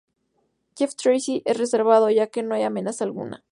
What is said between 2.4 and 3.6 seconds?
no hay amenaza alguna.